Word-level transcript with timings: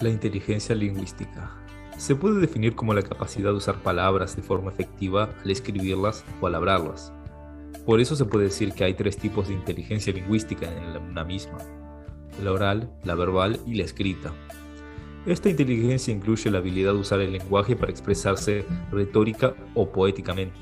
La 0.00 0.08
inteligencia 0.08 0.74
lingüística. 0.74 1.50
Se 1.98 2.14
puede 2.14 2.40
definir 2.40 2.74
como 2.74 2.94
la 2.94 3.02
capacidad 3.02 3.50
de 3.50 3.56
usar 3.56 3.82
palabras 3.82 4.34
de 4.34 4.40
forma 4.40 4.70
efectiva 4.70 5.28
al 5.44 5.50
escribirlas 5.50 6.24
o 6.40 6.46
al 6.46 6.54
hablarlas. 6.54 7.12
Por 7.84 8.00
eso 8.00 8.16
se 8.16 8.24
puede 8.24 8.44
decir 8.44 8.72
que 8.72 8.84
hay 8.84 8.94
tres 8.94 9.18
tipos 9.18 9.48
de 9.48 9.54
inteligencia 9.54 10.10
lingüística 10.10 10.74
en 10.74 11.02
una 11.02 11.22
misma. 11.22 11.58
La 12.42 12.52
oral, 12.52 12.90
la 13.04 13.14
verbal 13.14 13.60
y 13.66 13.74
la 13.74 13.84
escrita. 13.84 14.32
Esta 15.26 15.50
inteligencia 15.50 16.14
incluye 16.14 16.50
la 16.50 16.58
habilidad 16.58 16.94
de 16.94 17.00
usar 17.00 17.20
el 17.20 17.32
lenguaje 17.32 17.76
para 17.76 17.92
expresarse 17.92 18.64
retórica 18.90 19.54
o 19.74 19.92
poéticamente. 19.92 20.58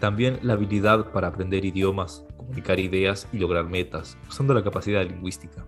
También 0.00 0.38
la 0.42 0.52
habilidad 0.52 1.12
para 1.12 1.28
aprender 1.28 1.64
idiomas, 1.64 2.26
comunicar 2.36 2.78
ideas 2.78 3.26
y 3.32 3.38
lograr 3.38 3.64
metas, 3.70 4.18
usando 4.28 4.52
la 4.52 4.62
capacidad 4.62 5.02
lingüística. 5.02 5.64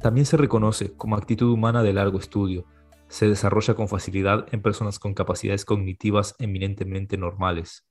También 0.00 0.26
se 0.26 0.36
reconoce 0.36 0.94
como 0.96 1.16
actitud 1.16 1.50
humana 1.50 1.82
de 1.82 1.92
largo 1.92 2.18
estudio. 2.18 2.66
Se 3.08 3.28
desarrolla 3.28 3.74
con 3.74 3.88
facilidad 3.88 4.46
en 4.52 4.60
personas 4.60 4.98
con 4.98 5.14
capacidades 5.14 5.64
cognitivas 5.64 6.34
eminentemente 6.38 7.16
normales. 7.16 7.86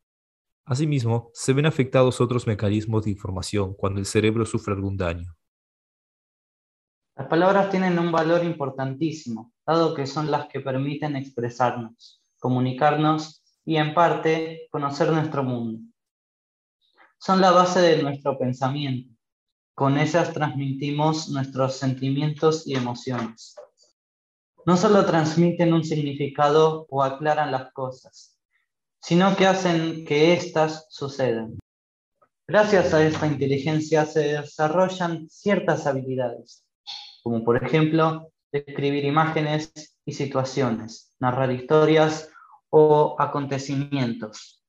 Asimismo, 0.65 1.29
se 1.33 1.53
ven 1.53 1.65
afectados 1.65 2.21
otros 2.21 2.47
mecanismos 2.47 3.05
de 3.05 3.11
información 3.11 3.73
cuando 3.73 3.99
el 3.99 4.05
cerebro 4.05 4.45
sufre 4.45 4.73
algún 4.73 4.97
daño. 4.97 5.35
Las 7.15 7.27
palabras 7.27 7.69
tienen 7.69 7.97
un 7.97 8.11
valor 8.11 8.43
importantísimo, 8.43 9.53
dado 9.65 9.93
que 9.95 10.05
son 10.05 10.29
las 10.29 10.47
que 10.47 10.59
permiten 10.59 11.15
expresarnos, 11.15 12.21
comunicarnos 12.39 13.43
y, 13.63 13.77
en 13.77 13.93
parte, 13.93 14.67
conocer 14.69 15.11
nuestro 15.11 15.43
mundo. 15.43 15.79
Son 17.17 17.41
la 17.41 17.51
base 17.51 17.79
de 17.79 18.03
nuestro 18.03 18.37
pensamiento 18.37 19.14
con 19.75 19.97
ellas 19.97 20.31
transmitimos 20.33 21.29
nuestros 21.29 21.75
sentimientos 21.75 22.65
y 22.65 22.75
emociones. 22.75 23.55
No 24.65 24.77
solo 24.77 25.05
transmiten 25.05 25.73
un 25.73 25.83
significado 25.83 26.87
o 26.89 27.03
aclaran 27.03 27.51
las 27.51 27.71
cosas, 27.73 28.39
sino 29.01 29.35
que 29.35 29.45
hacen 29.45 30.05
que 30.05 30.33
éstas 30.33 30.87
sucedan. 30.89 31.59
Gracias 32.47 32.93
a 32.93 33.05
esta 33.05 33.27
inteligencia 33.27 34.05
se 34.05 34.39
desarrollan 34.41 35.29
ciertas 35.29 35.85
habilidades, 35.85 36.65
como 37.21 37.43
por 37.43 37.63
ejemplo 37.63 38.31
describir 38.51 39.03
imágenes 39.03 39.73
y 40.05 40.13
situaciones, 40.13 41.13
narrar 41.19 41.51
historias 41.51 42.31
o 42.69 43.15
acontecimientos, 43.19 44.64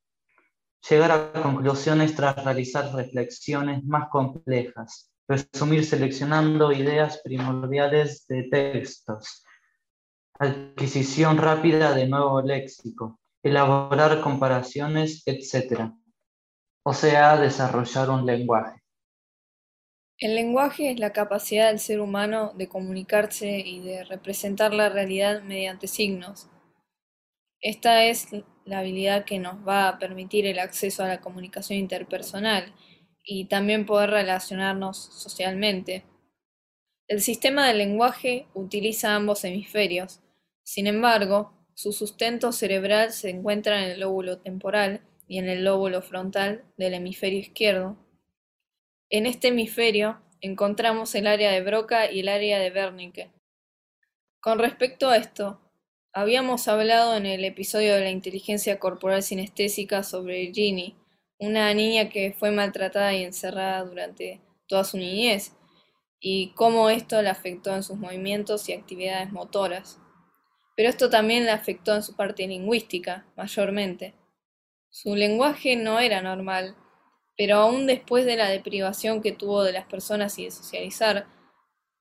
llegar 0.88 1.10
a 1.10 1.42
conclusiones 1.42 2.14
tras 2.14 2.44
realizar 2.44 2.94
reflexiones 2.94 3.84
más 3.84 4.08
complejas, 4.08 5.10
resumir 5.28 5.84
seleccionando 5.84 6.72
ideas 6.72 7.20
primordiales 7.24 8.26
de 8.28 8.44
textos, 8.44 9.44
adquisición 10.38 11.38
rápida 11.38 11.94
de 11.94 12.06
nuevo 12.06 12.42
léxico, 12.42 13.18
elaborar 13.42 14.20
comparaciones, 14.20 15.22
etc. 15.26 15.90
O 16.84 16.92
sea, 16.92 17.36
desarrollar 17.36 18.10
un 18.10 18.26
lenguaje. 18.26 18.82
El 20.18 20.34
lenguaje 20.34 20.92
es 20.92 20.98
la 20.98 21.12
capacidad 21.12 21.68
del 21.68 21.78
ser 21.78 22.00
humano 22.00 22.52
de 22.54 22.68
comunicarse 22.68 23.58
y 23.58 23.80
de 23.80 24.04
representar 24.04 24.72
la 24.72 24.88
realidad 24.88 25.42
mediante 25.42 25.88
signos. 25.88 26.48
Esta 27.60 28.04
es 28.04 28.28
la 28.66 28.80
habilidad 28.80 29.24
que 29.24 29.38
nos 29.38 29.66
va 29.66 29.88
a 29.88 29.98
permitir 29.98 30.44
el 30.46 30.58
acceso 30.58 31.02
a 31.02 31.08
la 31.08 31.20
comunicación 31.20 31.78
interpersonal 31.78 32.74
y 33.24 33.46
también 33.46 33.86
poder 33.86 34.10
relacionarnos 34.10 34.98
socialmente. 34.98 36.04
El 37.08 37.20
sistema 37.20 37.66
del 37.66 37.78
lenguaje 37.78 38.46
utiliza 38.54 39.14
ambos 39.14 39.44
hemisferios. 39.44 40.20
Sin 40.64 40.88
embargo, 40.88 41.52
su 41.74 41.92
sustento 41.92 42.52
cerebral 42.52 43.12
se 43.12 43.30
encuentra 43.30 43.84
en 43.84 43.92
el 43.92 44.00
lóbulo 44.00 44.38
temporal 44.38 45.02
y 45.28 45.38
en 45.38 45.48
el 45.48 45.64
lóbulo 45.64 46.02
frontal 46.02 46.64
del 46.76 46.94
hemisferio 46.94 47.38
izquierdo. 47.38 47.96
En 49.08 49.26
este 49.26 49.48
hemisferio 49.48 50.20
encontramos 50.40 51.14
el 51.14 51.28
área 51.28 51.52
de 51.52 51.62
Broca 51.62 52.10
y 52.10 52.20
el 52.20 52.28
área 52.28 52.58
de 52.58 52.70
Wernicke. 52.70 53.30
Con 54.40 54.58
respecto 54.58 55.08
a 55.08 55.16
esto, 55.16 55.60
Habíamos 56.18 56.66
hablado 56.66 57.14
en 57.14 57.26
el 57.26 57.44
episodio 57.44 57.92
de 57.94 58.00
la 58.00 58.08
inteligencia 58.08 58.78
corporal 58.78 59.22
sinestésica 59.22 60.02
sobre 60.02 60.50
Ginny, 60.50 60.96
una 61.38 61.74
niña 61.74 62.08
que 62.08 62.32
fue 62.32 62.50
maltratada 62.50 63.12
y 63.12 63.22
encerrada 63.22 63.84
durante 63.84 64.40
toda 64.66 64.84
su 64.84 64.96
niñez, 64.96 65.52
y 66.18 66.54
cómo 66.54 66.88
esto 66.88 67.20
la 67.20 67.32
afectó 67.32 67.74
en 67.74 67.82
sus 67.82 67.98
movimientos 67.98 68.66
y 68.70 68.72
actividades 68.72 69.30
motoras. 69.30 70.00
Pero 70.74 70.88
esto 70.88 71.10
también 71.10 71.44
la 71.44 71.52
afectó 71.52 71.94
en 71.94 72.02
su 72.02 72.16
parte 72.16 72.46
lingüística, 72.46 73.26
mayormente. 73.36 74.14
Su 74.88 75.16
lenguaje 75.16 75.76
no 75.76 76.00
era 76.00 76.22
normal, 76.22 76.76
pero 77.36 77.58
aún 77.58 77.86
después 77.86 78.24
de 78.24 78.36
la 78.36 78.48
deprivación 78.48 79.20
que 79.20 79.32
tuvo 79.32 79.64
de 79.64 79.72
las 79.72 79.84
personas 79.84 80.38
y 80.38 80.46
de 80.46 80.50
socializar, 80.50 81.26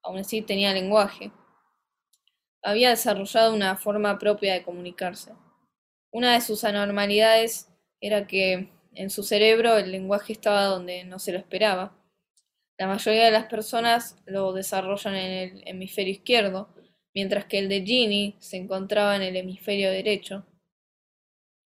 aún 0.02 0.20
así 0.20 0.42
tenía 0.42 0.72
lenguaje 0.72 1.34
había 2.66 2.90
desarrollado 2.90 3.54
una 3.54 3.78
forma 3.78 4.18
propia 4.18 4.54
de 4.54 4.64
comunicarse. 4.64 5.34
Una 6.12 6.34
de 6.34 6.42
sus 6.42 6.64
anormalidades 6.64 7.70
era 8.02 8.26
que 8.26 8.70
en 8.96 9.10
su 9.12 9.22
cerebro 9.22 9.78
el 9.78 9.92
lenguaje 9.92 10.34
estaba 10.34 10.66
donde 10.66 11.04
no 11.04 11.20
se 11.20 11.32
lo 11.32 11.38
esperaba. 11.38 11.96
La 12.80 12.88
mayoría 12.88 13.26
de 13.26 13.32
las 13.32 13.46
personas 13.46 14.18
lo 14.26 14.52
desarrollan 14.52 15.16
en 15.16 15.32
el 15.32 15.68
hemisferio 15.68 16.12
izquierdo, 16.12 16.68
mientras 17.14 17.46
que 17.46 17.60
el 17.60 17.70
de 17.70 17.84
Ginny 17.86 18.36
se 18.40 18.58
encontraba 18.58 19.16
en 19.16 19.22
el 19.22 19.36
hemisferio 19.36 19.92
derecho. 19.92 20.44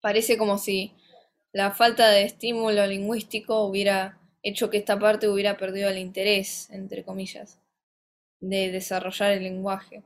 Parece 0.02 0.36
como 0.36 0.58
si 0.58 0.94
la 1.52 1.70
falta 1.70 2.10
de 2.10 2.24
estímulo 2.24 2.86
lingüístico 2.86 3.64
hubiera 3.64 4.20
hecho 4.42 4.68
que 4.68 4.76
esta 4.76 4.98
parte 4.98 5.28
hubiera 5.28 5.56
perdido 5.56 5.88
el 5.88 5.96
interés, 5.96 6.68
entre 6.70 7.02
comillas, 7.02 7.60
de 8.40 8.70
desarrollar 8.70 9.32
el 9.32 9.44
lenguaje. 9.44 10.02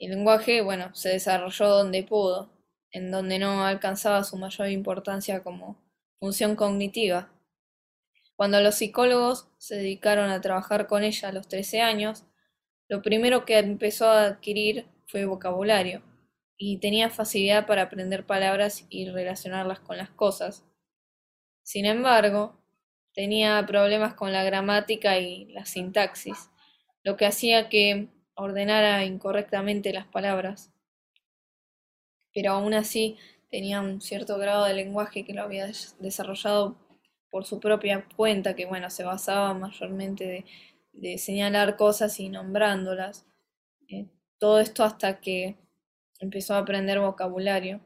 El 0.00 0.12
lenguaje, 0.12 0.62
bueno, 0.62 0.94
se 0.94 1.10
desarrolló 1.10 1.68
donde 1.68 2.02
pudo, 2.02 2.50
en 2.90 3.10
donde 3.10 3.38
no 3.38 3.66
alcanzaba 3.66 4.24
su 4.24 4.38
mayor 4.38 4.70
importancia 4.70 5.42
como 5.42 5.76
función 6.18 6.56
cognitiva. 6.56 7.30
Cuando 8.34 8.62
los 8.62 8.76
psicólogos 8.76 9.48
se 9.58 9.76
dedicaron 9.76 10.30
a 10.30 10.40
trabajar 10.40 10.86
con 10.86 11.04
ella 11.04 11.28
a 11.28 11.32
los 11.32 11.48
13 11.48 11.82
años, 11.82 12.24
lo 12.88 13.02
primero 13.02 13.44
que 13.44 13.58
empezó 13.58 14.06
a 14.06 14.24
adquirir 14.24 14.86
fue 15.06 15.26
vocabulario, 15.26 16.02
y 16.56 16.78
tenía 16.78 17.10
facilidad 17.10 17.66
para 17.66 17.82
aprender 17.82 18.24
palabras 18.24 18.86
y 18.88 19.06
relacionarlas 19.10 19.80
con 19.80 19.98
las 19.98 20.08
cosas. 20.08 20.64
Sin 21.62 21.84
embargo, 21.84 22.58
tenía 23.12 23.62
problemas 23.66 24.14
con 24.14 24.32
la 24.32 24.44
gramática 24.44 25.18
y 25.18 25.44
la 25.52 25.66
sintaxis, 25.66 26.48
lo 27.02 27.18
que 27.18 27.26
hacía 27.26 27.68
que 27.68 28.08
ordenara 28.40 29.04
incorrectamente 29.04 29.92
las 29.92 30.06
palabras, 30.06 30.70
pero 32.32 32.52
aún 32.52 32.74
así 32.74 33.18
tenía 33.50 33.80
un 33.80 34.00
cierto 34.00 34.38
grado 34.38 34.64
de 34.64 34.74
lenguaje 34.74 35.24
que 35.24 35.34
lo 35.34 35.42
había 35.42 35.70
desarrollado 35.98 36.76
por 37.30 37.44
su 37.44 37.60
propia 37.60 38.06
cuenta, 38.16 38.54
que 38.54 38.66
bueno, 38.66 38.90
se 38.90 39.04
basaba 39.04 39.54
mayormente 39.54 40.44
de, 40.92 41.18
señalar 41.18 41.76
cosas 41.76 42.18
y 42.20 42.28
nombrándolas. 42.28 43.24
Eh, 43.88 44.06
todo 44.38 44.60
esto 44.60 44.84
hasta 44.84 45.20
que 45.20 45.56
empezó 46.18 46.54
a 46.54 46.58
aprender 46.58 47.00
vocabulario, 47.00 47.80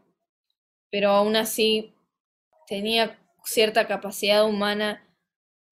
pero 0.90 1.10
aún 1.10 1.36
así 1.36 1.94
tenía 2.66 3.18
cierta 3.44 3.86
capacidad 3.86 4.46
humana 4.46 5.06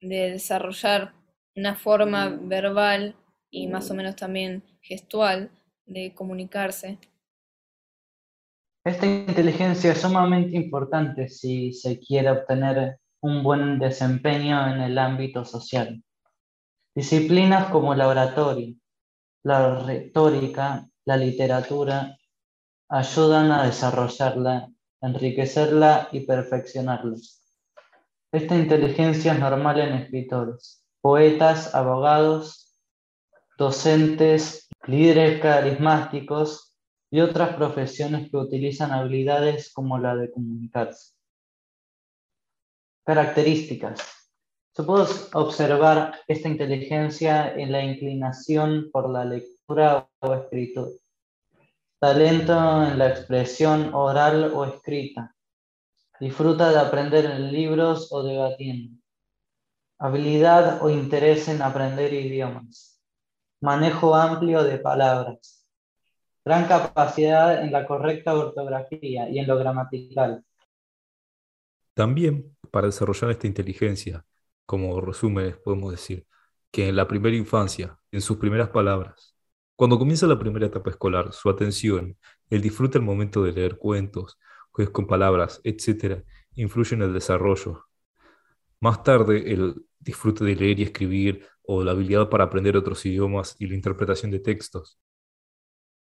de 0.01 0.33
desarrollar 0.33 1.15
una 1.55 1.75
forma 1.75 2.29
verbal 2.29 3.17
y 3.53 3.69
más 3.69 3.89
o 3.91 3.95
menos 3.95 4.17
también 4.17 4.65
gestual 4.81 5.51
de 5.87 6.13
comunicarse. 6.15 6.99
Esta 8.85 9.07
inteligencia 9.07 9.93
es 9.93 10.01
sumamente 10.01 10.57
importante 10.57 11.29
si 11.29 11.73
se 11.73 12.01
quiere 12.01 12.31
obtener 12.31 12.99
un 13.21 13.45
buen 13.45 13.79
desempeño 13.79 14.75
en 14.75 14.81
el 14.81 14.99
ámbito 14.99 15.45
social. 15.45 16.03
Disciplinas 16.95 17.71
como 17.71 17.95
la 17.95 18.09
oratoria, 18.09 18.75
la 19.45 19.85
retórica, 19.85 20.89
la 21.05 21.17
literatura 21.17 22.17
ayudan 22.89 23.53
a 23.53 23.67
desarrollarla, 23.67 24.69
enriquecerla 25.01 26.09
y 26.11 26.21
perfeccionarla. 26.21 27.17
Esta 28.33 28.57
inteligencia 28.57 29.35
es 29.35 29.39
normal 29.39 29.79
en 29.79 29.95
escritores, 29.95 30.85
poetas, 31.01 31.75
abogados 31.75 32.72
docentes, 33.57 34.69
líderes 34.87 35.41
carismáticos 35.41 36.75
y 37.11 37.21
otras 37.21 37.55
profesiones 37.57 38.31
que 38.31 38.37
utilizan 38.37 38.91
habilidades 38.91 39.73
como 39.73 39.99
la 39.99 40.17
de 40.17 40.31
comunicarse. 40.31 41.15
Características. 43.05 44.01
Se 44.75 44.83
puede 44.85 45.07
observar 45.35 46.19
esta 46.27 46.49
inteligencia 46.49 47.55
en 47.55 47.73
la 47.73 47.85
inclinación 47.85 48.89
por 48.91 49.11
la 49.11 49.27
lectura 49.27 50.09
o 50.21 50.35
escritura, 50.35 50.93
talento 51.99 52.87
en 52.87 52.99
la 52.99 53.11
expresión 53.11 53.93
oral 53.93 54.53
o 54.55 54.65
escrita, 54.65 55.35
disfruta 56.19 56.71
de 56.71 56.79
aprender 56.79 57.27
en 57.27 57.53
libros 57.53 58.09
o 58.11 58.23
debatiendo, 58.23 58.97
habilidad 59.99 60.83
o 60.83 60.89
interés 60.89 61.49
en 61.49 61.61
aprender 61.61 62.15
idiomas, 62.15 62.92
manejo 63.63 64.15
amplio 64.17 64.65
de 64.65 64.79
palabras, 64.79 65.65
gran 66.45 66.67
capacidad 66.67 67.63
en 67.63 67.71
la 67.71 67.87
correcta 67.87 68.35
ortografía 68.35 69.31
y 69.31 69.39
en 69.39 69.47
lo 69.47 69.57
gramatical. 69.57 70.45
También 71.95 72.57
para 72.73 72.89
desarrollar 72.89 73.31
esta 73.31 73.47
inteligencia, 73.47 74.25
como 74.67 75.01
resumen 75.01 75.57
podemos 75.65 75.93
decir, 75.93 76.27
que 76.73 76.89
en 76.89 76.97
la 76.97 77.07
primera 77.07 77.37
infancia, 77.37 77.97
en 78.11 78.21
sus 78.21 78.39
primeras 78.39 78.71
palabras, 78.71 79.37
cuando 79.77 79.97
comienza 79.97 80.27
la 80.27 80.39
primera 80.39 80.67
etapa 80.67 80.91
escolar, 80.91 81.33
su 81.33 81.49
atención, 81.49 82.19
el 82.51 82.63
disfrute 82.63 82.99
al 82.99 83.05
momento 83.05 83.45
de 83.45 83.53
leer 83.53 83.79
cuentos, 83.79 84.39
juegos 84.73 84.93
con 84.93 85.07
palabras, 85.07 85.61
etc., 85.63 86.25
influye 86.55 86.97
en 86.97 87.03
el 87.03 87.13
desarrollo. 87.13 87.85
Más 88.81 89.05
tarde, 89.05 89.53
el 89.53 89.87
disfrute 90.01 90.45
de 90.45 90.57
leer 90.57 90.81
y 90.81 90.83
escribir 90.83 91.47
o 91.75 91.85
la 91.85 91.93
habilidad 91.93 92.29
para 92.29 92.45
aprender 92.45 92.77
otros 92.77 93.05
idiomas 93.07 93.57
y 93.59 93.67
la 93.67 93.75
interpretación 93.75 94.31
de 94.31 94.41
textos. 94.41 94.99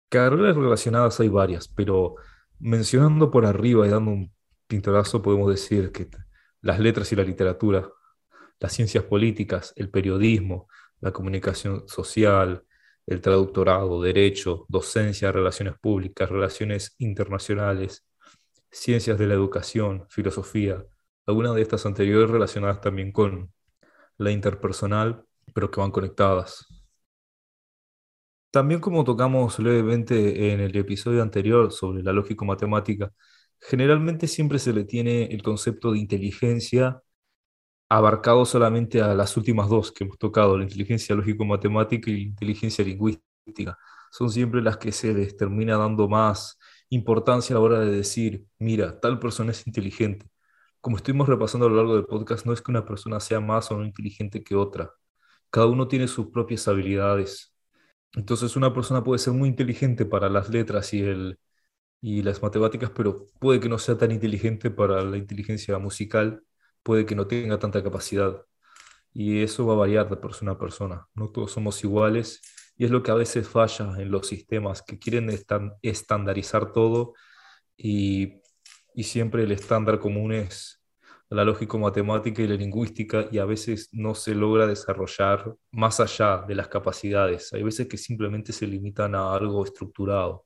Carreras 0.10 0.56
relacionadas 0.56 1.20
hay 1.20 1.30
varias, 1.30 1.68
pero 1.68 2.16
mencionando 2.60 3.32
por 3.32 3.46
arriba 3.46 3.88
y 3.88 3.90
dando 3.90 4.12
un 4.12 4.34
pintorazo 4.68 5.22
podemos 5.22 5.50
decir 5.50 5.92
que 5.92 6.10
las 6.62 6.80
letras 6.80 7.12
y 7.12 7.16
la 7.16 7.24
literatura, 7.24 7.90
las 8.60 8.74
ciencias 8.74 9.04
políticas, 9.06 9.74
el 9.76 9.90
periodismo, 9.90 10.68
la 11.02 11.12
comunicación 11.12 11.88
social, 11.88 12.64
el 13.06 13.22
traductorado, 13.22 14.02
derecho, 14.02 14.66
docencia, 14.70 15.32
relaciones 15.32 15.76
públicas, 15.80 16.30
relaciones 16.30 16.96
internacionales, 17.00 18.06
ciencias 18.72 19.18
de 19.18 19.28
la 19.28 19.34
educación, 19.34 20.06
filosofía, 20.10 20.86
algunas 21.26 21.56
de 21.56 21.62
estas 21.62 21.86
anteriores 21.86 22.30
relacionadas 22.30 22.82
también 22.82 23.12
con 23.12 23.52
la 24.18 24.32
interpersonal, 24.32 25.26
pero 25.54 25.72
que 25.72 25.80
van 25.82 25.92
conectadas. 25.92 26.66
También 28.52 28.80
como 28.80 29.04
tocamos 29.04 29.58
levemente 29.60 30.54
en 30.54 30.60
el 30.60 30.76
episodio 30.78 31.24
anterior 31.24 31.72
sobre 31.72 32.04
la 32.04 32.14
lógico-matemática, 32.14 33.12
generalmente 33.60 34.28
siempre 34.28 34.60
se 34.60 34.74
le 34.74 34.84
tiene 34.86 35.26
el 35.26 35.42
concepto 35.42 35.92
de 35.92 36.00
inteligencia 36.00 37.02
abarcado 37.90 38.46
solamente 38.46 39.02
a 39.02 39.14
las 39.16 39.38
últimas 39.38 39.70
dos 39.70 39.92
que 39.92 40.04
hemos 40.04 40.18
tocado, 40.18 40.58
la 40.58 40.64
inteligencia 40.64 41.16
lógico-matemática 41.16 42.10
y 42.12 42.14
la 42.16 42.22
inteligencia 42.30 42.84
lingüística. 42.84 43.78
Son 44.12 44.30
siempre 44.32 44.62
las 44.62 44.78
que 44.78 44.92
se 44.92 45.14
les 45.14 45.38
termina 45.38 45.78
dando 45.78 46.08
más 46.08 46.58
importancia 46.90 47.56
a 47.56 47.60
la 47.60 47.66
hora 47.66 47.80
de 47.80 47.92
decir, 47.92 48.46
mira, 48.60 49.00
tal 49.00 49.20
persona 49.20 49.52
es 49.52 49.66
inteligente. 49.68 50.28
Como 50.82 50.98
estuvimos 50.98 51.28
repasando 51.30 51.68
a 51.68 51.70
lo 51.70 51.78
largo 51.78 51.96
del 51.96 52.06
podcast, 52.06 52.46
no 52.46 52.54
es 52.54 52.62
que 52.62 52.72
una 52.72 52.86
persona 52.86 53.20
sea 53.20 53.40
más 53.40 53.72
o 53.72 53.76
menos 53.76 53.90
inteligente 53.90 54.44
que 54.44 54.56
otra. 54.56 54.94
Cada 55.54 55.68
uno 55.68 55.88
tiene 55.88 56.08
sus 56.08 56.32
propias 56.32 56.68
habilidades. 56.68 57.54
Entonces 58.16 58.56
una 58.56 58.74
persona 58.74 59.04
puede 59.04 59.20
ser 59.20 59.34
muy 59.34 59.50
inteligente 59.50 60.04
para 60.06 60.28
las 60.30 60.50
letras 60.50 60.94
y, 60.96 61.04
el, 61.04 61.40
y 62.02 62.24
las 62.24 62.42
matemáticas, 62.42 62.92
pero 62.92 63.28
puede 63.40 63.60
que 63.60 63.70
no 63.70 63.80
sea 63.80 63.98
tan 63.98 64.12
inteligente 64.12 64.72
para 64.72 65.04
la 65.04 65.18
inteligencia 65.18 65.78
musical, 65.80 66.44
puede 66.84 67.06
que 67.06 67.16
no 67.16 67.28
tenga 67.28 67.60
tanta 67.60 67.84
capacidad. 67.84 68.44
Y 69.14 69.44
eso 69.44 69.68
va 69.68 69.76
a 69.76 69.78
variar 69.78 70.10
de 70.10 70.18
persona 70.18 70.54
a 70.54 70.60
persona. 70.60 71.08
No 71.16 71.30
todos 71.32 71.52
somos 71.52 71.84
iguales 71.84 72.42
y 72.78 72.86
es 72.86 72.92
lo 72.92 73.04
que 73.04 73.12
a 73.12 73.16
veces 73.16 73.48
falla 73.48 74.02
en 74.02 74.12
los 74.12 74.28
sistemas, 74.28 74.82
que 74.82 75.00
quieren 75.00 75.30
estandarizar 75.84 76.74
todo 76.74 77.14
y, 77.78 78.42
y 78.96 79.04
siempre 79.04 79.44
el 79.44 79.52
estándar 79.52 80.00
común 80.00 80.34
es 80.34 80.83
la 81.30 81.44
lógico-matemática 81.44 82.42
y 82.42 82.48
la 82.48 82.56
lingüística 82.56 83.28
y 83.32 83.40
a 83.40 83.46
veces 83.46 83.90
no 83.92 84.16
se 84.16 84.36
logra 84.36 84.68
desarrollar 84.68 85.56
más 85.72 86.00
allá 86.00 86.44
de 86.48 86.56
las 86.56 86.68
capacidades. 86.68 87.52
Hay 87.54 87.64
veces 87.64 87.88
que 87.88 87.98
simplemente 87.98 88.54
se 88.54 88.68
limitan 88.68 89.16
a 89.16 89.34
algo 89.34 89.64
estructurado. 89.64 90.46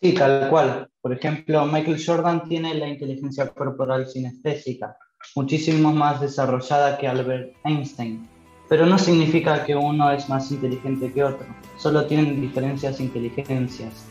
Sí, 0.00 0.14
tal 0.14 0.48
cual. 0.48 0.88
Por 1.00 1.12
ejemplo, 1.12 1.66
Michael 1.66 2.02
Jordan 2.04 2.48
tiene 2.48 2.74
la 2.74 2.88
inteligencia 2.88 3.48
corporal 3.48 4.06
sinestésica, 4.06 4.96
muchísimo 5.34 5.92
más 5.92 6.20
desarrollada 6.20 6.96
que 6.96 7.08
Albert 7.08 7.54
Einstein 7.64 8.28
pero 8.70 8.86
no 8.86 8.96
significa 8.98 9.64
que 9.64 9.74
uno 9.74 10.12
es 10.12 10.28
más 10.28 10.52
inteligente 10.52 11.12
que 11.12 11.24
otro, 11.24 11.44
solo 11.76 12.06
tienen 12.06 12.40
diferencias 12.40 13.00
inteligencias. 13.00 14.06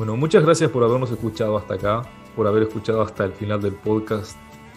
Bueno, 0.00 0.16
muchas 0.16 0.42
gracias 0.42 0.70
por 0.70 0.82
habernos 0.82 1.10
escuchado 1.10 1.58
hasta 1.58 1.74
acá, 1.74 2.02
por 2.34 2.46
haber 2.46 2.62
escuchado 2.62 3.02
hasta 3.02 3.22
el 3.26 3.34
final 3.34 3.60
del 3.60 3.74
podcast. 3.74 4.34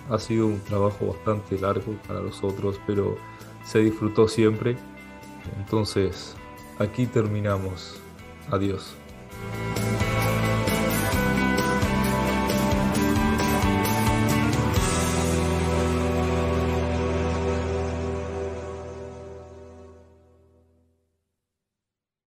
Ha 0.10 0.20
sido 0.20 0.48
un 0.48 0.60
trabajo 0.60 1.14
bastante 1.14 1.58
largo 1.58 1.94
para 2.06 2.20
nosotros, 2.20 2.78
pero 2.86 3.16
se 3.64 3.80
disfrutó 3.80 4.28
siempre. 4.28 4.76
Entonces, 5.58 6.36
aquí 6.78 7.06
terminamos. 7.06 8.02
Adiós. 8.52 8.98